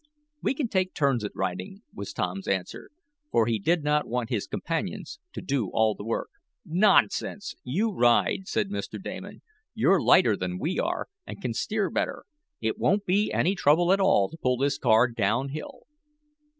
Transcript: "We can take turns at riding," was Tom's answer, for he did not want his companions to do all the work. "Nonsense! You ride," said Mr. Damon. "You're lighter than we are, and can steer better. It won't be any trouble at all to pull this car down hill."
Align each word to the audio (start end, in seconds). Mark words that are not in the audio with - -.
"We 0.41 0.55
can 0.55 0.67
take 0.67 0.95
turns 0.95 1.23
at 1.23 1.31
riding," 1.35 1.83
was 1.93 2.11
Tom's 2.11 2.47
answer, 2.47 2.89
for 3.31 3.45
he 3.45 3.59
did 3.59 3.83
not 3.83 4.07
want 4.07 4.31
his 4.31 4.47
companions 4.47 5.19
to 5.33 5.43
do 5.43 5.69
all 5.71 5.93
the 5.93 6.03
work. 6.03 6.31
"Nonsense! 6.65 7.53
You 7.63 7.91
ride," 7.93 8.47
said 8.47 8.69
Mr. 8.69 8.99
Damon. 8.99 9.43
"You're 9.75 10.01
lighter 10.01 10.35
than 10.35 10.57
we 10.57 10.79
are, 10.79 11.07
and 11.27 11.39
can 11.39 11.53
steer 11.53 11.91
better. 11.91 12.23
It 12.59 12.79
won't 12.79 13.05
be 13.05 13.31
any 13.31 13.53
trouble 13.53 13.93
at 13.93 13.99
all 13.99 14.27
to 14.29 14.37
pull 14.37 14.57
this 14.57 14.79
car 14.79 15.07
down 15.07 15.49
hill." 15.49 15.81